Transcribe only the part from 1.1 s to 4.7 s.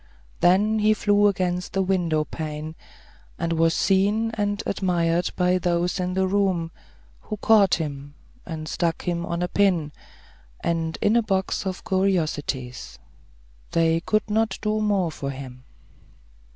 against the window pane, and was seen and